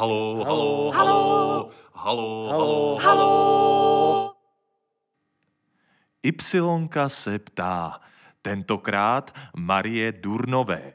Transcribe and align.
Halo, 0.00 0.44
halo, 0.44 0.90
halo, 0.90 1.70
halo, 1.92 2.48
halo, 2.48 2.98
halo. 3.02 4.32
Ypsilonka 6.22 7.08
se 7.08 7.38
ptá, 7.38 8.00
tentokrát 8.42 9.34
Marie 9.56 10.12
Durnové. 10.12 10.92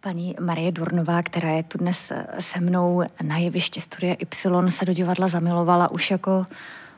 Paní 0.00 0.34
Marie 0.40 0.72
Durnová, 0.72 1.22
která 1.22 1.48
je 1.48 1.62
tu 1.62 1.78
dnes 1.78 2.12
se 2.38 2.60
mnou 2.60 3.02
na 3.22 3.38
jeviště 3.38 3.80
Studie 3.80 4.14
Y, 4.14 4.70
se 4.70 4.84
do 4.84 4.92
divadla 4.92 5.28
zamilovala 5.28 5.90
už 5.90 6.10
jako 6.10 6.46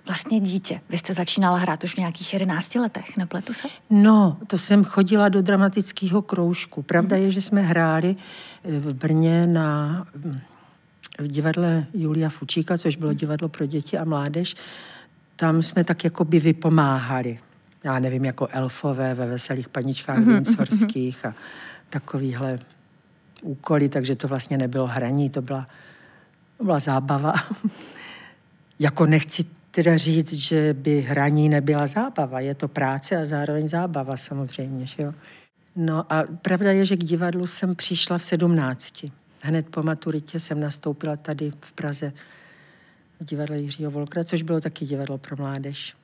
vlastně 0.07 0.41
dítě. 0.41 0.80
Vy 0.89 0.98
jste 0.98 1.14
začínala 1.14 1.59
hrát 1.59 1.85
už 1.85 1.95
v 1.95 1.98
nějakých 1.98 2.32
11 2.32 2.75
letech, 2.75 3.16
nepletu 3.16 3.53
se? 3.53 3.69
No, 3.91 4.37
to 4.46 4.59
jsem 4.59 4.85
chodila 4.85 5.29
do 5.29 5.43
dramatického 5.43 6.23
kroužku. 6.23 6.82
Pravda 6.82 7.16
je, 7.16 7.30
že 7.30 7.43
jsme 7.43 7.61
hráli 7.61 8.16
eh, 8.64 8.79
v 8.80 8.93
Brně 8.95 9.46
na 9.46 10.07
v 11.18 11.29
divadle 11.29 11.86
Julia 11.94 12.29
Fučíka, 12.29 12.79
což 12.79 12.96
bylo 12.96 13.12
divadlo 13.12 13.49
pro 13.49 13.66
děti 13.66 13.99
a 13.99 14.04
mládež. 14.04 14.54
Tam 15.36 15.62
jsme 15.62 15.85
tak 15.85 16.04
jako 16.04 16.25
by 16.25 16.40
vypomáhali. 16.40 17.39
Já 17.85 17.99
nevím, 17.99 18.25
jako 18.25 18.49
elfové 18.50 19.14
ve 19.14 19.26
veselých 19.26 19.68
paničkách 19.68 20.18
mm-hmm. 20.18 20.35
Windsorských 20.35 21.25
a 21.25 21.35
takovýhle 21.90 22.58
úkoly, 23.43 23.89
takže 23.89 24.16
to 24.16 24.29
vlastně 24.29 24.58
nebylo 24.58 24.86
hraní, 24.86 25.30
to 25.30 25.43
byla, 25.43 25.68
to 26.57 26.64
byla 26.64 26.79
zábava. 26.79 27.35
jako 28.79 29.07
nechci 29.07 29.44
teda 29.71 29.96
říct, 29.96 30.32
že 30.32 30.75
by 30.75 31.00
hraní 31.00 31.49
nebyla 31.49 31.86
zábava. 31.86 32.41
Je 32.41 32.55
to 32.55 32.69
práce 32.69 33.16
a 33.16 33.25
zároveň 33.25 33.69
zábava 33.69 34.16
samozřejmě. 34.16 34.86
Že 34.86 35.02
jo? 35.02 35.14
No 35.77 36.12
a 36.12 36.25
pravda 36.42 36.72
je, 36.72 36.84
že 36.84 36.97
k 36.97 37.05
divadlu 37.05 37.47
jsem 37.47 37.77
přišla 37.77 38.19
v 38.19 38.25
sedmnácti. 38.25 39.12
Hned 39.42 39.69
po 39.69 39.83
maturitě 39.83 40.41
jsem 40.41 40.61
nastoupila 40.61 41.17
tady 41.17 41.51
v 41.61 41.73
Praze 41.73 42.12
v 43.20 43.25
divadle 43.25 43.58
Jiřího 43.58 43.91
Volkra, 43.91 44.25
což 44.25 44.42
bylo 44.42 44.61
taky 44.61 44.84
divadlo 44.84 45.19
pro 45.19 45.36
mládež. 45.36 45.97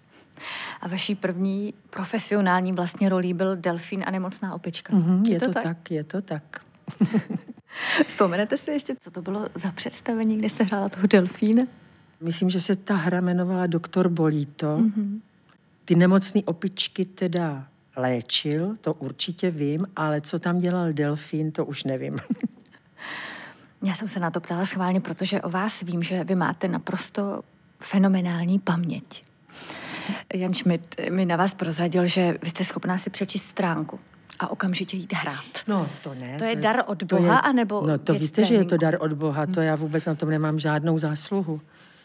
A 0.81 0.89
vaší 0.89 1.15
první 1.15 1.75
profesionální 1.91 2.73
vlastně 2.73 3.09
rolí 3.09 3.35
byl 3.35 3.57
Delfín 3.57 4.05
a 4.07 4.11
nemocná 4.11 4.55
opička. 4.55 4.93
Mm-hmm, 4.93 5.27
je, 5.27 5.33
je 5.33 5.41
to, 5.41 5.47
to 5.47 5.53
tak? 5.53 5.63
tak? 5.63 5.91
Je 5.91 6.05
to 6.05 6.23
tak. 6.23 6.61
Vzpomenete 8.07 8.57
si 8.57 8.71
ještě, 8.71 8.97
co 9.01 9.11
to 9.11 9.23
bylo 9.23 9.47
za 9.55 9.73
představení, 9.73 10.39
kde 10.39 10.51
jste 10.51 10.65
hrála 10.65 10.89
toho 10.89 11.07
delfína? 11.07 11.65
Myslím, 12.21 12.51
že 12.51 12.61
se 12.61 12.77
ta 12.77 12.95
hra 12.95 13.19
jmenovala 13.19 13.67
Doktor 13.67 14.09
Bolíto. 14.09 14.77
Mm-hmm. 14.77 15.21
Ty 15.85 15.95
nemocné 15.95 16.41
opičky 16.45 17.05
teda 17.05 17.67
léčil, 17.97 18.77
to 18.81 18.95
určitě 18.95 19.51
vím, 19.51 19.87
ale 19.97 20.21
co 20.21 20.39
tam 20.39 20.59
dělal 20.59 20.93
delfín, 20.93 21.53
to 21.53 21.65
už 21.65 21.85
nevím. 21.85 22.19
Já 23.83 23.95
jsem 23.95 24.09
se 24.09 24.21
na 24.21 24.31
to 24.31 24.41
ptala 24.41 24.67
schválně, 24.67 25.01
protože 25.01 25.43
o 25.43 25.51
vás 25.51 25.81
vím, 25.81 26.03
že 26.03 26.25
vy 26.25 26.35
máte 26.35 26.69
naprosto 26.69 27.43
fenomenální 27.81 28.59
paměť. 28.59 29.25
Jan 30.35 30.55
Schmidt 30.55 30.95
mi 31.11 31.25
na 31.27 31.37
vás 31.37 31.55
prozradil, 31.55 32.07
že 32.07 32.39
vy 32.43 32.49
jste 32.51 32.65
schopná 32.65 32.99
si 32.99 33.11
přečíst 33.11 33.45
stránku 33.45 34.01
a 34.39 34.51
okamžitě 34.51 34.97
jít 34.97 35.13
hrát. 35.13 35.45
No, 35.69 35.89
to 36.03 36.15
ne. 36.15 36.39
To 36.39 36.45
je 36.45 36.57
dar 36.57 36.83
od 36.87 37.03
Boha, 37.03 37.35
je, 37.35 37.41
anebo 37.41 37.87
No, 37.87 37.99
to 37.99 38.13
víte, 38.15 38.29
tréninku? 38.35 38.55
že 38.55 38.55
je 38.55 38.65
to 38.65 38.77
dar 38.77 38.97
od 39.01 39.13
Boha, 39.13 39.47
to 39.47 39.61
já 39.61 39.75
vůbec 39.77 40.07
na 40.07 40.15
tom 40.15 40.31
nemám 40.31 40.59
žádnou 40.59 40.99
zásluhu. 40.99 41.61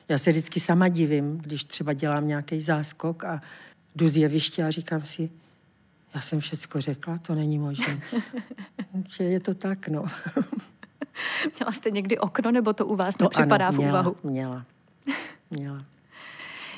Já 0.10 0.18
se 0.18 0.32
vždycky 0.32 0.60
sama 0.60 0.88
divím, 0.88 1.38
když 1.38 1.64
třeba 1.64 1.94
dělám 1.94 2.28
nějaký 2.28 2.60
záskok 2.60 3.24
a 3.24 3.42
jdu 3.96 4.10
z 4.10 4.18
jeviště 4.18 4.64
a 4.64 4.72
říkám 4.72 5.02
si, 5.02 5.30
já 6.16 6.22
jsem 6.22 6.40
všecko 6.40 6.82
řekla, 6.82 7.18
to 7.18 7.36
není 7.36 7.60
možné. 7.60 8.02
je 9.20 9.40
to 9.40 9.54
tak, 9.54 9.88
no. 9.88 10.06
Měla 11.60 11.72
jste 11.72 11.92
někdy 11.92 12.18
okno, 12.18 12.52
nebo 12.52 12.74
to 12.74 12.86
u 12.86 12.96
vás 12.96 13.16
to 13.16 13.24
nepřipadá 13.24 13.68
ano, 13.68 13.78
měla, 13.78 14.02
v 14.02 14.06
úvahu? 14.06 14.16
Měla, 14.24 14.66
měla. 15.52 15.86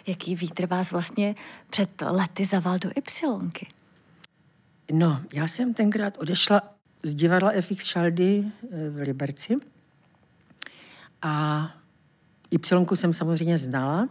Jaký 0.08 0.36
vítr 0.36 0.68
vás 0.68 0.92
vlastně 0.92 1.36
před 1.70 1.90
lety 2.02 2.46
zaval 2.46 2.80
do 2.80 2.90
Ypsilonky? 2.96 3.68
No, 4.92 5.22
já 5.34 5.48
jsem 5.48 5.74
tenkrát 5.74 6.18
odešla 6.18 6.62
z 7.04 7.16
divadla 7.16 7.52
FX 7.62 7.86
Šaldy 7.86 8.44
eh, 8.46 8.90
v 8.90 8.98
Liberci 8.98 9.58
a 11.22 11.68
Ypsilonku 12.52 12.96
jsem 12.96 13.14
samozřejmě 13.14 13.58
znala 13.58 14.10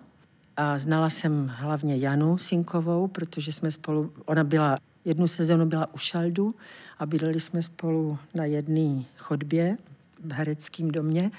a 0.56 0.78
znala 0.78 1.10
jsem 1.10 1.52
hlavně 1.56 1.96
Janu 1.96 2.38
Sinkovou, 2.38 3.08
protože 3.08 3.52
jsme 3.52 3.70
spolu, 3.70 4.12
ona 4.24 4.44
byla, 4.44 4.78
jednu 5.04 5.28
sezonu 5.28 5.66
byla 5.66 5.94
u 5.94 5.98
Šaldu 5.98 6.54
a 6.98 7.06
bydleli 7.06 7.40
jsme 7.40 7.62
spolu 7.62 8.18
na 8.34 8.44
jedné 8.44 9.04
chodbě 9.16 9.76
v 10.24 10.32
hereckém 10.32 10.90
domě 10.90 11.30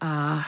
a 0.00 0.42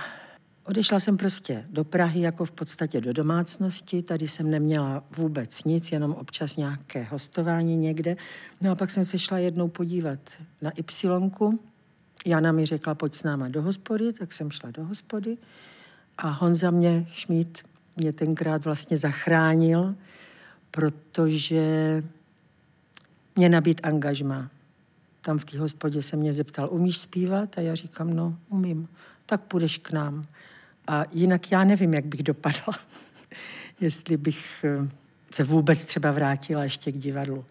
Odešla 0.64 1.00
jsem 1.00 1.16
prostě 1.16 1.64
do 1.70 1.84
Prahy 1.84 2.20
jako 2.20 2.44
v 2.44 2.50
podstatě 2.50 3.00
do 3.00 3.12
domácnosti. 3.12 4.02
Tady 4.02 4.28
jsem 4.28 4.50
neměla 4.50 5.04
vůbec 5.16 5.64
nic, 5.64 5.92
jenom 5.92 6.12
občas 6.12 6.56
nějaké 6.56 7.02
hostování 7.02 7.76
někde. 7.76 8.16
No 8.60 8.72
a 8.72 8.74
pak 8.74 8.90
jsem 8.90 9.04
se 9.04 9.18
šla 9.18 9.38
jednou 9.38 9.68
podívat 9.68 10.18
na 10.62 10.70
Ypsilonku. 10.70 11.60
Jana 12.26 12.52
mi 12.52 12.66
řekla, 12.66 12.94
pojď 12.94 13.14
s 13.14 13.22
náma 13.22 13.48
do 13.48 13.62
hospody, 13.62 14.12
tak 14.12 14.32
jsem 14.32 14.50
šla 14.50 14.70
do 14.70 14.84
hospody. 14.84 15.36
A 16.18 16.28
Honza 16.28 16.70
mě, 16.70 17.06
Šmít, 17.12 17.58
mě 17.96 18.12
tenkrát 18.12 18.64
vlastně 18.64 18.96
zachránil, 18.96 19.94
protože 20.70 22.02
mě 23.36 23.48
nabít 23.48 23.80
angažma. 23.82 24.50
Tam 25.24 25.38
v 25.38 25.44
té 25.44 25.58
hospodě 25.58 26.02
se 26.02 26.16
mě 26.16 26.32
zeptal, 26.32 26.68
umíš 26.70 26.98
zpívat? 26.98 27.58
A 27.58 27.60
já 27.60 27.74
říkám, 27.74 28.14
no, 28.14 28.38
umím. 28.48 28.88
Tak 29.26 29.40
půjdeš 29.40 29.78
k 29.78 29.92
nám. 29.92 30.24
A 30.86 31.04
jinak 31.12 31.52
já 31.52 31.64
nevím, 31.64 31.94
jak 31.94 32.04
bych 32.04 32.22
dopadla, 32.22 32.74
jestli 33.80 34.16
bych 34.16 34.64
eh, 34.64 34.88
se 35.30 35.44
vůbec 35.44 35.84
třeba 35.84 36.10
vrátila 36.10 36.64
ještě 36.64 36.92
k 36.92 36.96
divadlu. 36.96 37.44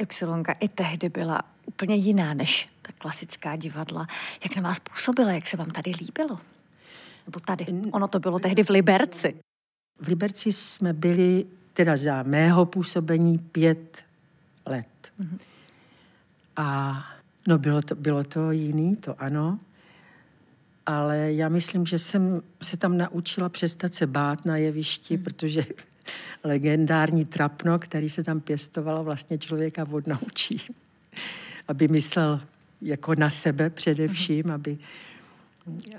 Ypsilonka 0.00 0.52
i 0.52 0.68
tehdy 0.68 1.08
byla 1.08 1.42
úplně 1.66 1.94
jiná 1.94 2.34
než 2.34 2.68
ta 2.82 2.92
klasická 2.98 3.56
divadla. 3.56 4.06
Jak 4.44 4.56
na 4.56 4.62
vás 4.62 4.78
působila, 4.78 5.32
jak 5.32 5.46
se 5.46 5.56
vám 5.56 5.70
tady 5.70 5.92
líbilo? 6.00 6.38
Nebo 7.26 7.40
tady? 7.40 7.66
Ono 7.90 8.08
to 8.08 8.20
bylo 8.20 8.38
tehdy 8.38 8.64
v 8.64 8.70
Liberci. 8.70 9.34
V 10.00 10.08
Liberci 10.08 10.52
jsme 10.52 10.92
byli 10.92 11.46
teda 11.72 11.96
za 11.96 12.22
mého 12.22 12.66
působení 12.66 13.38
pět 13.38 14.04
let. 14.66 14.88
Mm-hmm. 15.20 15.38
A 16.58 17.04
no 17.48 17.58
bylo 17.58 17.82
to, 17.82 17.94
bylo 17.94 18.24
to 18.24 18.50
jiný, 18.50 18.96
to 18.96 19.22
ano 19.22 19.58
ale 20.88 21.32
já 21.32 21.48
myslím, 21.48 21.86
že 21.86 21.98
jsem 21.98 22.42
se 22.62 22.76
tam 22.76 22.98
naučila 22.98 23.48
přestat 23.48 23.94
se 23.94 24.06
bát 24.06 24.44
na 24.44 24.56
jevišti, 24.56 25.14
hmm. 25.14 25.24
protože 25.24 25.64
legendární 26.44 27.24
trapno, 27.24 27.78
který 27.78 28.08
se 28.08 28.24
tam 28.24 28.40
pěstovalo, 28.40 29.04
vlastně 29.04 29.38
člověka 29.38 29.86
odnaučí, 29.90 30.60
aby 31.68 31.88
myslel 31.88 32.40
jako 32.82 33.14
na 33.14 33.30
sebe 33.30 33.70
především, 33.70 34.42
hmm. 34.44 34.52
aby, 34.52 34.78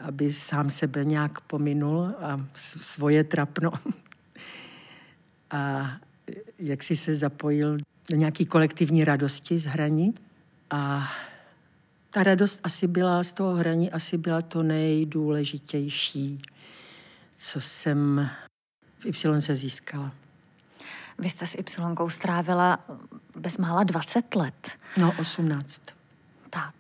aby 0.02 0.34
sám 0.34 0.70
sebe 0.70 1.06
nějak 1.06 1.42
pominul 1.42 2.12
a 2.20 2.46
svoje 2.82 3.24
trapno. 3.24 3.72
A 5.52 5.92
jak 6.60 6.84
si 6.84 6.96
se 6.96 7.16
zapojil 7.16 7.78
do 8.10 8.18
nějaký 8.18 8.46
kolektivní 8.46 9.04
radosti 9.04 9.60
z 9.60 9.66
hraní. 9.66 10.14
A 10.70 11.12
ta 12.10 12.24
radost 12.24 12.60
asi 12.64 12.88
byla 12.88 13.24
z 13.24 13.34
toho 13.34 13.56
hraní, 13.56 13.92
asi 13.92 14.18
byla 14.18 14.42
to 14.42 14.64
nejdůležitější, 14.64 16.42
co 17.32 17.62
jsem 17.62 18.30
v 19.00 19.06
Y 19.06 19.42
se 19.42 19.56
získala. 19.56 20.12
Vy 21.20 21.30
jste 21.30 21.48
s 21.48 21.56
Y 21.56 22.10
strávila 22.10 22.80
bezmála 23.36 23.84
20 23.84 24.36
let. 24.36 24.70
No, 24.98 25.14
18. 25.20 25.82
Tak. 26.50 26.76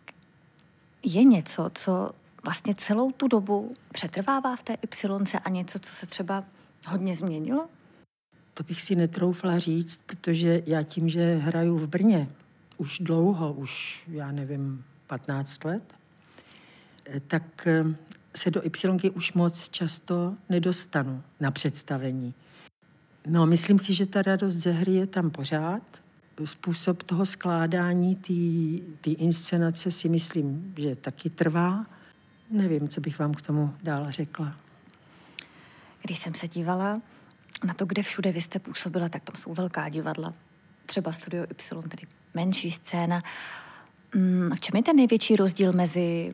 Je 1.04 1.24
něco, 1.24 1.72
co 1.74 2.12
vlastně 2.44 2.76
celou 2.76 3.12
tu 3.12 3.28
dobu 3.28 3.76
přetrvává 3.94 4.56
v 4.56 4.64
té 4.64 4.74
Y 4.74 5.40
a 5.44 5.50
něco, 5.50 5.80
co 5.80 5.96
se 5.96 6.06
třeba 6.06 6.44
hodně 6.88 7.16
změnilo? 7.16 7.68
To 8.54 8.64
bych 8.64 8.82
si 8.82 8.96
netroufla 8.96 9.60
říct, 9.60 10.00
protože 10.06 10.64
já 10.66 10.84
tím, 10.84 11.10
že 11.10 11.36
hraju 11.36 11.78
v 11.78 11.88
Brně 11.88 12.28
už 12.80 13.00
dlouho, 13.00 13.54
už 13.54 14.04
já 14.08 14.32
nevím, 14.32 14.84
15 15.08 15.64
let, 15.64 15.94
tak 17.28 17.68
eh, 17.68 17.84
se 18.36 18.52
do 18.52 18.62
Y 18.66 19.12
už 19.16 19.34
moc 19.34 19.70
často 19.70 20.36
nedostanu 20.50 21.24
na 21.40 21.52
představení. 21.52 22.34
No, 23.28 23.46
myslím 23.46 23.80
si, 23.80 23.94
že 23.94 24.06
ta 24.06 24.22
radost 24.22 24.54
ze 24.54 24.72
hry 24.72 24.94
je 24.94 25.08
tam 25.08 25.30
pořád. 25.30 25.84
Způsob 26.46 27.04
toho 27.04 27.26
skládání 27.26 28.16
té 29.02 29.12
inscenace 29.12 29.92
si 29.92 30.10
myslím, 30.10 30.74
že 30.78 30.96
taky 30.96 31.30
trvá. 31.30 31.86
Nevím, 32.52 32.88
co 32.88 33.02
bych 33.02 33.20
vám 33.20 33.34
k 33.34 33.42
tomu 33.42 33.76
dál 33.84 34.12
řekla. 34.12 34.56
Když 36.02 36.20
jsem 36.20 36.36
se 36.36 36.48
dívala 36.48 37.02
na 37.64 37.74
to, 37.74 37.86
kde 37.86 38.04
všude 38.04 38.32
vy 38.32 38.42
jste 38.42 38.60
působila, 38.60 39.10
tak 39.10 39.24
tam 39.24 39.36
jsou 39.36 39.54
velká 39.54 39.90
divadla. 39.90 40.32
Třeba 40.86 41.14
Studio 41.14 41.44
Y, 41.44 41.90
tedy 41.90 42.08
menší 42.34 42.72
scéna. 42.72 43.24
Mm, 44.16 44.52
v 44.56 44.60
čem 44.60 44.76
je 44.76 44.84
ten 44.84 44.96
největší 44.96 45.36
rozdíl 45.36 45.74
mezi 45.74 46.34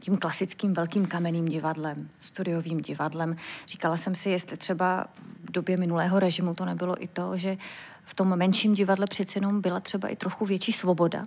tím 0.00 0.16
klasickým 0.16 0.74
velkým 0.74 1.06
kamenným 1.06 1.44
divadlem, 1.44 2.08
studiovým 2.20 2.80
divadlem. 2.80 3.36
Říkala 3.68 3.96
jsem 3.96 4.14
si, 4.14 4.30
jestli 4.30 4.56
třeba 4.56 5.06
v 5.44 5.52
době 5.52 5.76
minulého 5.76 6.20
režimu 6.20 6.54
to 6.54 6.64
nebylo 6.64 7.04
i 7.04 7.08
to, 7.08 7.36
že 7.36 7.56
v 8.04 8.14
tom 8.14 8.36
menším 8.36 8.74
divadle 8.74 9.06
přeci 9.06 9.38
jenom 9.38 9.60
byla 9.60 9.80
třeba 9.80 10.08
i 10.08 10.16
trochu 10.16 10.46
větší 10.46 10.72
svoboda. 10.72 11.26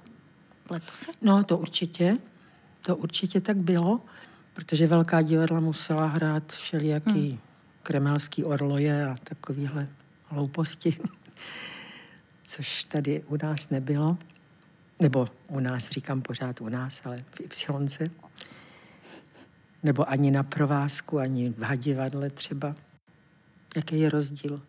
Pletu 0.68 0.92
se? 0.94 1.12
No, 1.22 1.44
to 1.44 1.58
určitě. 1.58 2.18
To 2.86 2.96
určitě 2.96 3.42
tak 3.42 3.58
bylo, 3.58 4.02
protože 4.54 4.88
velká 4.88 5.22
divadla 5.22 5.60
musela 5.60 6.06
hrát 6.06 6.52
všelijaký 6.52 7.30
hmm. 7.30 7.40
kremelský 7.84 8.44
orloje 8.44 9.06
a 9.06 9.16
takovýhle 9.24 9.88
hlouposti, 10.28 10.98
což 12.52 12.84
tady 12.84 13.24
u 13.24 13.38
nás 13.44 13.70
nebylo. 13.70 14.18
Nebo 15.00 15.28
u 15.48 15.60
nás, 15.60 15.90
říkám 15.90 16.22
pořád 16.22 16.62
u 16.62 16.70
nás, 16.70 17.02
ale 17.06 17.24
v 17.32 17.42
Ypsilonce. 17.42 18.12
Nebo 19.84 20.10
ani 20.10 20.32
na 20.32 20.44
provázku, 20.44 21.20
ani 21.20 21.50
v 21.50 21.62
hadivadle 21.62 22.30
třeba. 22.30 22.76
Jaký 23.76 24.00
je 24.00 24.10
rozdíl? 24.10 24.62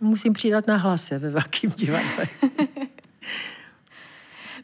Musím 0.00 0.32
přidat 0.32 0.66
na 0.66 0.76
hlase 0.76 1.18
ve 1.18 1.30
velkém 1.30 1.70
divadle. 1.70 2.26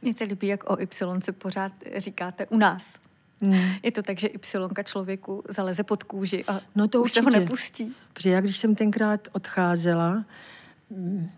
Mně 0.03 0.15
se 0.15 0.25
líbí, 0.25 0.47
jak 0.47 0.71
o 0.71 0.81
Y 0.81 1.33
pořád 1.39 1.73
říkáte 1.97 2.47
u 2.47 2.59
nás. 2.59 2.95
Mm. 3.41 3.71
Je 3.83 3.93
to 3.93 4.03
tak, 4.03 4.19
že 4.19 4.27
Y 4.27 4.85
člověku 4.85 5.45
zaleze 5.49 5.83
pod 5.83 6.03
kůži 6.03 6.45
a 6.49 6.61
no 6.75 6.89
to 6.89 6.99
už 6.99 7.05
určitě. 7.05 7.21
se 7.21 7.25
ho 7.25 7.41
nepustí. 7.41 7.95
Protože 8.13 8.31
já, 8.31 8.41
když 8.41 8.57
jsem 8.57 8.75
tenkrát 8.75 9.29
odcházela, 9.33 10.25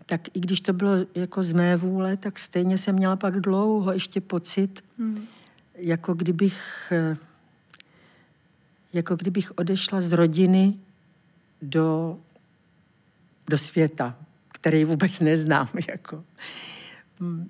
tak 0.05 0.21
i 0.33 0.39
když 0.39 0.61
to 0.61 0.73
bylo 0.73 0.91
jako 1.15 1.43
z 1.43 1.53
mé 1.53 1.75
vůle, 1.75 2.17
tak 2.17 2.39
stejně 2.39 2.77
jsem 2.77 2.95
měla 2.95 3.15
pak 3.15 3.39
dlouho 3.39 3.91
ještě 3.91 4.21
pocit, 4.21 4.83
mm. 4.97 5.25
jako 5.75 6.13
kdybych 6.13 6.91
jako 8.93 9.15
kdybych 9.15 9.57
odešla 9.57 10.01
z 10.01 10.11
rodiny 10.11 10.73
do, 11.61 12.17
do 13.49 13.57
světa, 13.57 14.15
který 14.47 14.85
vůbec 14.85 15.19
neznám. 15.19 15.69
Jako. 15.89 16.23
Mm. 17.19 17.49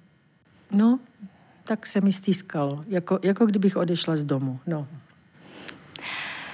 No, 0.72 1.00
tak 1.64 1.88
se 1.88 2.02
mi 2.02 2.14
stýskalo, 2.14 2.84
jako, 2.88 3.20
jako 3.24 3.46
kdybych 3.46 3.78
odešla 3.78 4.16
z 4.16 4.24
domu. 4.24 4.60
No. 4.68 4.88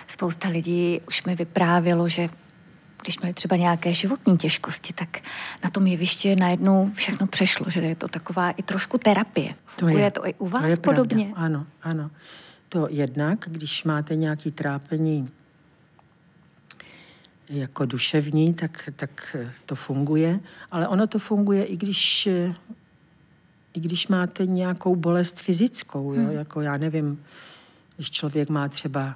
Spousta 0.07 0.50
lidí 0.50 1.01
už 1.07 1.25
mi 1.25 1.36
vyprávělo, 1.36 2.09
že 2.09 2.30
když 3.05 3.19
měli 3.19 3.33
třeba 3.33 3.55
nějaké 3.55 3.93
životní 3.93 4.37
těžkosti, 4.37 4.93
tak 4.93 5.19
na 5.63 5.69
tom 5.69 5.87
jevišti 5.87 6.35
najednou 6.35 6.91
všechno 6.93 7.27
přešlo, 7.27 7.69
že 7.69 7.79
je 7.79 7.95
to 7.95 8.07
taková 8.07 8.51
i 8.51 8.63
trošku 8.63 8.97
terapie. 8.97 9.55
To 9.75 9.87
je, 9.87 9.99
je 9.99 10.11
to 10.11 10.27
i 10.27 10.33
u 10.33 10.47
vás 10.47 10.61
to 10.61 10.67
je 10.67 10.77
podobně? 10.77 11.25
Pravda. 11.25 11.45
Ano, 11.45 11.65
ano. 11.83 12.11
To 12.69 12.87
jednak, 12.91 13.39
když 13.47 13.83
máte 13.83 14.15
nějaké 14.15 14.51
trápení 14.51 15.29
jako 17.49 17.85
duševní, 17.85 18.53
tak, 18.53 18.89
tak 18.95 19.35
to 19.65 19.75
funguje, 19.75 20.39
ale 20.71 20.87
ono 20.87 21.07
to 21.07 21.19
funguje 21.19 21.63
i 21.63 21.77
když 21.77 22.29
i 23.73 23.79
když 23.79 24.07
máte 24.07 24.45
nějakou 24.45 24.95
bolest 24.95 25.39
fyzickou, 25.39 26.13
jo? 26.13 26.21
Hmm. 26.21 26.31
jako 26.31 26.61
já 26.61 26.77
nevím, 26.77 27.23
když 27.95 28.11
člověk 28.11 28.49
má 28.49 28.69
třeba 28.69 29.15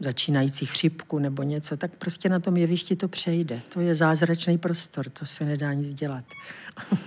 začínající 0.00 0.66
chřipku 0.66 1.18
nebo 1.18 1.42
něco, 1.42 1.76
tak 1.76 1.90
prostě 1.96 2.28
na 2.28 2.40
tom 2.40 2.56
jevišti 2.56 2.96
to 2.96 3.08
přejde. 3.08 3.60
To 3.68 3.80
je 3.80 3.94
zázračný 3.94 4.58
prostor, 4.58 5.10
to 5.10 5.26
se 5.26 5.44
nedá 5.44 5.72
nic 5.72 5.92
dělat. 5.94 6.24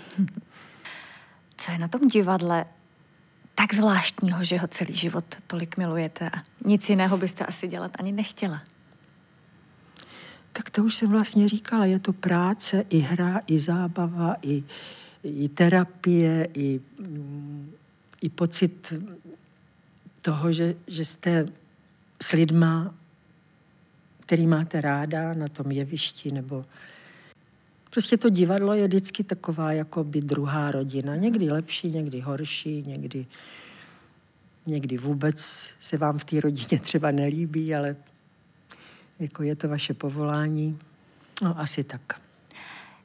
Co 1.58 1.72
je 1.72 1.78
na 1.78 1.88
tom 1.88 2.08
divadle 2.08 2.66
tak 3.56 3.74
zvláštního, 3.74 4.44
že 4.44 4.58
ho 4.58 4.68
celý 4.68 4.96
život 4.96 5.26
tolik 5.48 5.78
milujete 5.78 6.30
a 6.30 6.44
nic 6.66 6.90
jiného 6.90 7.18
byste 7.18 7.46
asi 7.46 7.68
dělat 7.68 7.92
ani 8.00 8.12
nechtěla? 8.12 8.62
Tak 10.54 10.70
to 10.70 10.84
už 10.84 10.96
jsem 10.96 11.10
vlastně 11.10 11.48
říkala, 11.48 11.86
je 11.86 12.00
to 12.00 12.14
práce, 12.14 12.86
i 12.90 13.00
hra, 13.00 13.42
i 13.48 13.60
zábava, 13.60 14.36
i, 14.42 14.64
i 15.24 15.50
terapie, 15.50 16.48
i, 16.54 16.82
i 18.22 18.30
pocit 18.30 18.94
toho, 20.22 20.52
že, 20.52 20.76
že 20.88 21.06
jste 21.06 21.46
s 22.22 22.32
lidma, 22.32 22.96
který 24.20 24.48
máte 24.48 24.82
ráda 24.82 25.34
na 25.34 25.48
tom 25.48 25.72
jevišti, 25.72 26.32
nebo 26.32 26.66
prostě 27.90 28.18
to 28.18 28.30
divadlo 28.30 28.74
je 28.74 28.88
vždycky 28.88 29.24
taková 29.24 29.72
jako 29.72 30.04
by 30.04 30.22
druhá 30.22 30.72
rodina. 30.72 31.16
Někdy 31.16 31.52
lepší, 31.52 31.90
někdy 31.90 32.20
horší, 32.20 32.84
někdy, 32.88 33.26
někdy 34.66 34.98
vůbec 34.98 35.70
se 35.80 35.98
vám 35.98 36.18
v 36.18 36.26
té 36.26 36.40
rodině 36.40 36.80
třeba 36.82 37.12
nelíbí, 37.12 37.76
ale 37.76 37.96
jako 39.20 39.44
je 39.44 39.56
to 39.56 39.68
vaše 39.70 39.94
povolání. 39.94 40.80
No, 41.42 41.60
asi 41.60 41.84
tak. 41.84 42.22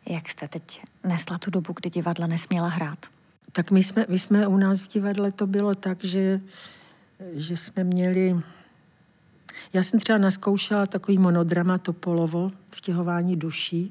Jak 0.08 0.28
jste 0.28 0.48
teď 0.48 0.82
nesla 1.04 1.38
tu 1.38 1.50
dobu, 1.50 1.72
kdy 1.72 1.90
divadla 1.90 2.26
nesměla 2.26 2.68
hrát? 2.68 3.06
Tak 3.52 3.70
my 3.70 3.84
jsme, 3.84 4.06
my 4.08 4.18
jsme 4.18 4.46
u 4.46 4.56
nás 4.56 4.80
v 4.80 4.88
divadle 4.88 5.32
to 5.32 5.46
bylo 5.46 5.74
tak, 5.74 6.04
že, 6.04 6.40
že 7.32 7.56
jsme 7.56 7.84
měli... 7.84 8.40
Já 9.72 9.82
jsem 9.82 10.00
třeba 10.00 10.18
naskoušela 10.18 10.86
takový 10.86 11.18
monodrama 11.18 11.78
Topolovo, 11.78 12.50
stěhování 12.70 13.36
duší, 13.36 13.90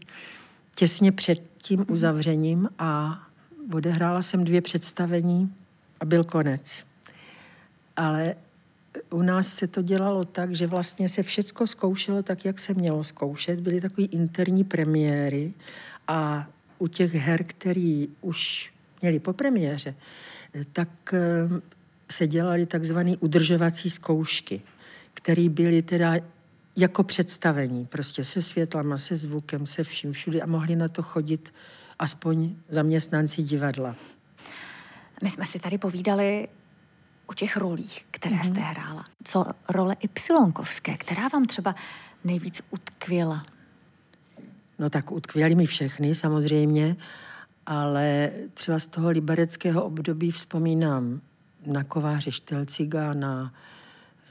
těsně 0.76 1.12
před 1.12 1.44
tím 1.58 1.80
mhm. 1.80 1.92
uzavřením 1.94 2.70
a 2.80 3.22
odehrála 3.74 4.22
jsem 4.22 4.44
dvě 4.44 4.62
představení 4.62 5.54
a 6.00 6.06
byl 6.06 6.24
konec. 6.24 6.86
Ale 7.96 8.36
u 9.10 9.22
nás 9.22 9.48
se 9.48 9.68
to 9.68 9.82
dělalo 9.82 10.26
tak, 10.26 10.56
že 10.56 10.68
vlastně 10.68 11.10
se 11.10 11.24
všecko 11.24 11.68
zkoušelo 11.68 12.24
tak, 12.24 12.46
jak 12.46 12.60
se 12.60 12.74
mělo 12.74 13.04
zkoušet. 13.04 13.60
Byly 13.60 13.82
takové 13.82 14.08
interní 14.08 14.64
premiéry 14.64 15.54
a 16.08 16.48
u 16.80 16.88
těch 16.88 17.14
her, 17.14 17.44
který 17.44 18.08
už 18.22 18.74
měli 19.02 19.20
po 19.20 19.34
premiéře, 19.34 19.96
tak 20.74 20.90
eh, 21.14 21.62
se 22.12 22.28
dělaly 22.28 22.66
takzvané 22.66 23.18
udržovací 23.20 23.90
zkoušky, 23.90 24.62
které 25.16 25.50
byly 25.50 25.82
teda 25.82 26.14
jako 26.76 27.04
představení, 27.04 27.86
prostě 27.86 28.26
se 28.26 28.42
světlama, 28.42 28.98
se 28.98 29.16
zvukem, 29.16 29.66
se 29.66 29.84
vším 29.84 30.12
všude 30.12 30.42
a 30.42 30.46
mohli 30.46 30.76
na 30.76 30.88
to 30.88 31.04
chodit 31.04 31.54
aspoň 32.00 32.56
zaměstnanci 32.70 33.44
divadla. 33.44 33.96
My 35.24 35.30
jsme 35.30 35.46
si 35.46 35.60
tady 35.60 35.78
povídali 35.78 36.48
o 37.26 37.34
těch 37.34 37.58
rolích, 37.58 38.06
které 38.12 38.36
mm-hmm. 38.36 38.52
jste 38.52 38.60
hrála. 38.60 39.06
Co 39.24 39.46
role 39.70 39.96
Ypsilonkovské, 40.04 40.98
která 40.98 41.28
vám 41.28 41.46
třeba 41.46 41.76
nejvíc 42.24 42.62
utkvěla? 42.70 43.46
No 44.80 44.90
tak 44.90 45.12
utkvěly 45.12 45.56
mi 45.56 45.66
všechny 45.66 46.16
samozřejmě, 46.16 46.96
ale 47.66 48.32
třeba 48.54 48.80
z 48.80 48.88
toho 48.88 49.10
libereckého 49.10 49.84
období 49.84 50.32
vzpomínám 50.32 51.22
na 51.66 51.84
kováře 51.84 52.32
Štelciga, 52.32 53.14
na 53.14 53.54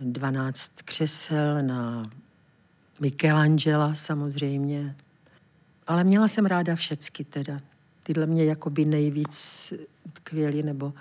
12 0.01 0.83
křesel, 0.83 1.63
na 1.63 2.11
Michelangela 3.01 3.95
samozřejmě. 3.95 4.97
Ale 5.87 6.05
měla 6.05 6.29
jsem 6.29 6.47
ráda 6.47 6.75
všecky 6.75 7.25
teda. 7.25 7.59
Tyhle 8.03 8.27
mě 8.27 8.45
jakoby 8.45 8.85
nejvíc 8.85 9.73
tkvěly, 10.13 10.63
nebo... 10.63 10.93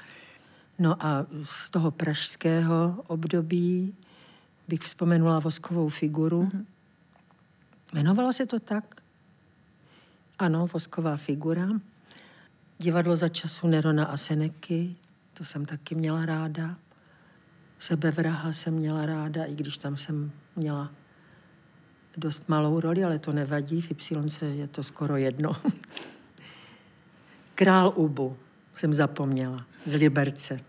No 0.79 1.05
a 1.05 1.25
z 1.43 1.69
toho 1.69 1.91
pražského 1.91 3.03
období 3.07 3.95
bych 4.67 4.81
vzpomenula 4.81 5.39
voskovou 5.39 5.89
figuru. 5.89 6.43
Mm-hmm. 6.43 6.65
Jmenovalo 7.93 8.33
se 8.33 8.45
to 8.45 8.59
tak? 8.59 9.01
Ano, 10.39 10.67
vosková 10.67 11.17
figura. 11.17 11.69
Divadlo 12.77 13.15
za 13.15 13.29
času 13.29 13.67
Nerona 13.67 14.05
a 14.05 14.17
Seneky, 14.17 14.95
to 15.33 15.45
jsem 15.45 15.65
taky 15.65 15.95
měla 15.95 16.25
ráda. 16.25 16.69
Sebevraha 17.83 18.51
jsem 18.51 18.73
měla 18.73 19.05
ráda, 19.05 19.45
i 19.45 19.55
když 19.55 19.77
tam 19.77 19.97
jsem 19.97 20.31
měla 20.55 20.91
dost 22.17 22.49
malou 22.49 22.79
roli, 22.79 23.03
ale 23.03 23.19
to 23.19 23.33
nevadí, 23.33 23.81
v 23.81 23.91
Y 23.91 24.57
je 24.57 24.67
to 24.67 24.83
skoro 24.83 25.17
jedno. 25.17 25.55
Král 27.55 27.93
Ubu 27.95 28.37
jsem 28.75 28.93
zapomněla, 28.93 29.65
z 29.85 29.93
Liberce. 29.93 30.59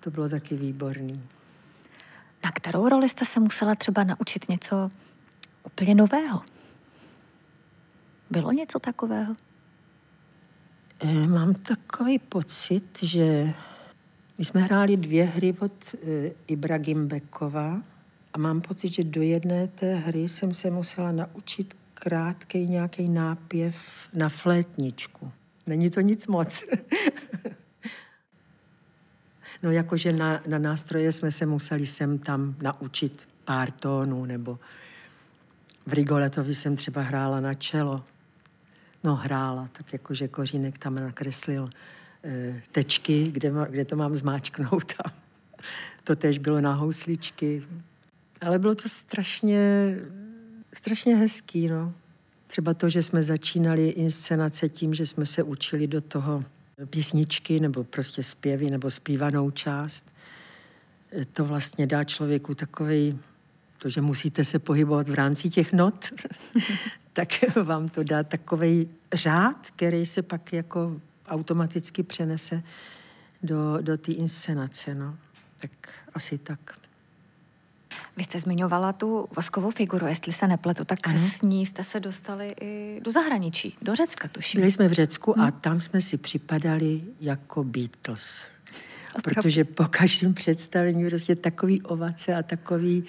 To 0.00 0.10
bylo 0.10 0.28
taky 0.28 0.56
výborný. 0.56 1.22
Na 2.44 2.52
kterou 2.52 2.88
roli 2.88 3.08
jste 3.08 3.24
se 3.24 3.40
musela 3.40 3.74
třeba 3.74 4.04
naučit 4.04 4.48
něco 4.48 4.90
úplně 5.62 5.94
nového? 5.94 6.42
Bylo 8.30 8.52
něco 8.52 8.78
takového? 8.78 9.36
E, 11.00 11.26
mám 11.26 11.54
takový 11.54 12.18
pocit, 12.18 13.02
že 13.02 13.54
my 14.38 14.44
jsme 14.44 14.60
hráli 14.60 14.96
dvě 14.96 15.24
hry 15.24 15.54
od 15.60 15.94
e, 15.94 16.30
Ibra 16.46 16.78
Gimbekova 16.78 17.82
a 18.32 18.38
mám 18.38 18.60
pocit, 18.60 18.88
že 18.88 19.04
do 19.04 19.22
jedné 19.22 19.68
té 19.68 19.94
hry 19.94 20.28
jsem 20.28 20.54
se 20.54 20.70
musela 20.70 21.12
naučit 21.12 21.76
krátký 21.94 22.66
nějaký 22.66 23.08
nápěv 23.08 23.76
na 24.14 24.28
flétničku. 24.28 25.32
Není 25.66 25.90
to 25.90 26.00
nic 26.00 26.26
moc. 26.26 26.64
No 29.62 29.70
jakože 29.70 30.12
na, 30.12 30.40
na 30.48 30.58
nástroje 30.58 31.12
jsme 31.12 31.32
se 31.32 31.46
museli 31.46 31.86
sem 31.86 32.18
tam 32.18 32.54
naučit 32.62 33.28
pár 33.44 33.72
tónů, 33.72 34.24
nebo 34.24 34.58
v 35.86 35.92
Rigoletovi 35.92 36.54
jsem 36.54 36.76
třeba 36.76 37.02
hrála 37.02 37.40
na 37.40 37.54
čelo. 37.54 38.04
No 39.04 39.16
hrála, 39.16 39.68
tak 39.72 39.92
jakože 39.92 40.28
Kořínek 40.28 40.78
tam 40.78 40.94
nakreslil 40.94 41.70
tečky, 42.72 43.30
kde, 43.30 43.52
kde 43.70 43.84
to 43.84 43.96
mám 43.96 44.16
zmáčknout. 44.16 44.92
A 45.04 45.12
to 46.04 46.16
tež 46.16 46.38
bylo 46.38 46.60
na 46.60 46.74
housličky. 46.74 47.62
Ale 48.40 48.58
bylo 48.58 48.74
to 48.74 48.88
strašně, 48.88 49.94
strašně 50.74 51.16
hezký, 51.16 51.68
no. 51.68 51.92
Třeba 52.46 52.74
to, 52.74 52.88
že 52.88 53.02
jsme 53.02 53.22
začínali 53.22 53.88
inscenace 53.88 54.68
tím, 54.68 54.94
že 54.94 55.06
jsme 55.06 55.26
se 55.26 55.42
učili 55.42 55.86
do 55.86 56.00
toho 56.00 56.44
písničky 56.90 57.60
nebo 57.60 57.84
prostě 57.84 58.22
zpěvy 58.22 58.70
nebo 58.70 58.90
zpívanou 58.90 59.50
část. 59.50 60.06
To 61.32 61.44
vlastně 61.44 61.86
dá 61.86 62.04
člověku 62.04 62.54
takový, 62.54 63.18
to, 63.78 63.88
že 63.88 64.00
musíte 64.00 64.44
se 64.44 64.58
pohybovat 64.58 65.08
v 65.08 65.14
rámci 65.14 65.50
těch 65.50 65.72
not, 65.72 66.06
tak 67.12 67.28
vám 67.62 67.88
to 67.88 68.02
dá 68.02 68.22
takový 68.22 68.88
řád, 69.12 69.70
který 69.76 70.06
se 70.06 70.22
pak 70.22 70.52
jako 70.52 71.00
automaticky 71.28 72.02
přenese 72.02 72.62
do, 73.42 73.78
do 73.80 73.98
té 73.98 74.12
inscenace. 74.12 74.94
No. 74.94 75.16
Tak 75.58 75.70
asi 76.14 76.38
tak. 76.38 76.78
Vy 78.16 78.24
jste 78.24 78.40
zmiňovala 78.40 78.92
tu 78.92 79.28
voskovou 79.36 79.70
figuru, 79.70 80.06
jestli 80.06 80.32
se 80.32 80.46
nepletu, 80.46 80.84
tak 80.84 80.98
ano. 81.02 81.18
s 81.18 81.42
ní 81.42 81.66
jste 81.66 81.84
se 81.84 82.00
dostali 82.00 82.54
i 82.60 83.00
do 83.04 83.10
zahraničí, 83.10 83.76
do 83.82 83.94
Řecka 83.94 84.28
tuším. 84.28 84.60
Byli 84.60 84.70
jsme 84.70 84.88
v 84.88 84.92
Řecku 84.92 85.32
hmm. 85.32 85.44
a 85.44 85.50
tam 85.50 85.80
jsme 85.80 86.00
si 86.00 86.16
připadali 86.16 87.02
jako 87.20 87.64
Beatles. 87.64 88.44
Opravdu. 89.14 89.42
Protože 89.42 89.64
po 89.64 89.84
každém 89.84 90.34
představení 90.34 91.08
prostě 91.08 91.36
takový 91.36 91.82
ovace 91.82 92.34
a 92.34 92.42
takový, 92.42 93.04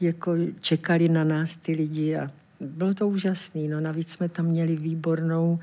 jako 0.00 0.32
čekali 0.60 1.08
na 1.08 1.24
nás 1.24 1.56
ty 1.56 1.72
lidi 1.72 2.16
a 2.16 2.30
bylo 2.60 2.94
to 2.94 3.08
úžasný. 3.08 3.68
No 3.68 3.80
navíc 3.80 4.12
jsme 4.12 4.28
tam 4.28 4.46
měli 4.46 4.76
výbornou 4.76 5.58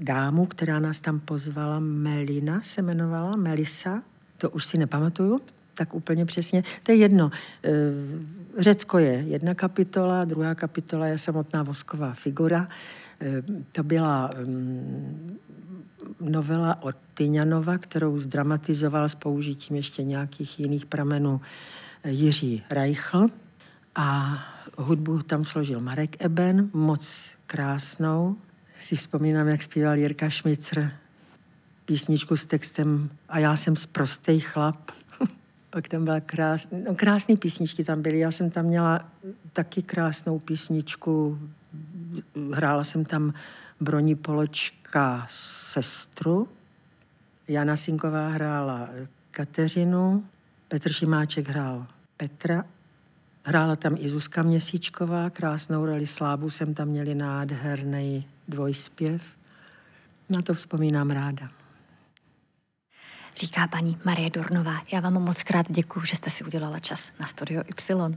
dámu, 0.00 0.46
která 0.46 0.78
nás 0.78 1.00
tam 1.00 1.20
pozvala, 1.20 1.80
Melina 1.80 2.60
se 2.62 2.80
jmenovala, 2.80 3.36
Melisa, 3.36 4.02
to 4.36 4.50
už 4.50 4.64
si 4.64 4.78
nepamatuju 4.78 5.40
tak 5.76 5.94
úplně 5.94 6.24
přesně. 6.24 6.62
To 6.82 6.92
je 6.92 6.98
jedno. 6.98 7.30
E, 7.64 7.70
Řecko 8.62 8.98
je 8.98 9.12
jedna 9.12 9.54
kapitola, 9.54 10.24
druhá 10.24 10.54
kapitola 10.54 11.06
je 11.06 11.18
samotná 11.18 11.62
vosková 11.62 12.12
figura. 12.14 12.68
E, 13.20 13.42
to 13.72 13.82
byla 13.82 14.30
mm, 14.46 15.36
novela 16.20 16.82
od 16.82 16.96
Tyňanova, 17.14 17.78
kterou 17.78 18.18
zdramatizoval 18.18 19.08
s 19.08 19.14
použitím 19.14 19.76
ještě 19.76 20.02
nějakých 20.02 20.60
jiných 20.60 20.86
pramenů 20.86 21.40
e, 22.02 22.10
Jiří 22.10 22.62
Reichl. 22.70 23.26
A 23.94 24.38
hudbu 24.78 25.18
tam 25.18 25.44
složil 25.44 25.80
Marek 25.80 26.24
Eben, 26.24 26.70
moc 26.72 27.30
krásnou. 27.46 28.36
Si 28.80 28.96
vzpomínám, 28.96 29.48
jak 29.48 29.62
zpíval 29.62 29.96
Jirka 29.96 30.30
Šmicr 30.30 30.90
písničku 31.84 32.36
s 32.36 32.44
textem 32.44 33.10
A 33.28 33.38
já 33.38 33.56
jsem 33.56 33.76
sprostej 33.76 34.40
chlap. 34.40 34.90
Pak 35.70 35.88
tam 35.88 36.04
byla 36.04 36.20
krás, 36.20 36.68
no, 36.86 36.94
krásné 36.94 37.36
písničky 37.36 37.84
tam 37.84 38.02
byly. 38.02 38.18
Já 38.18 38.30
jsem 38.30 38.50
tam 38.50 38.64
měla 38.64 39.08
taky 39.52 39.82
krásnou 39.82 40.38
písničku. 40.38 41.38
Hrála 42.52 42.84
jsem 42.84 43.04
tam 43.04 43.34
Broní 43.80 44.14
Poločka 44.14 45.26
sestru. 45.30 46.48
Jana 47.48 47.76
Sinková 47.76 48.28
hrála 48.28 48.88
Kateřinu. 49.30 50.24
Petr 50.68 50.92
Šimáček 50.92 51.48
hrál 51.48 51.86
Petra. 52.16 52.64
Hrála 53.48 53.76
tam 53.76 53.96
i 53.98 54.08
Zuzka 54.08 54.42
Měsíčková, 54.42 55.30
krásnou 55.30 55.86
roli 55.86 56.06
Slábu 56.06 56.50
jsem 56.50 56.74
tam 56.74 56.88
měli 56.88 57.14
nádherný 57.14 58.28
dvojspěv. 58.48 59.22
Na 60.30 60.42
to 60.42 60.54
vzpomínám 60.54 61.10
ráda 61.10 61.50
říká 63.36 63.68
paní 63.68 63.98
Marie 64.04 64.30
Dornová. 64.30 64.82
Já 64.92 65.00
vám 65.00 65.22
moc 65.22 65.42
krát 65.42 65.66
děkuji, 65.68 66.04
že 66.04 66.16
jste 66.16 66.30
si 66.30 66.44
udělala 66.44 66.78
čas 66.78 67.10
na 67.20 67.26
Studio 67.26 67.62
Y. 67.62 68.16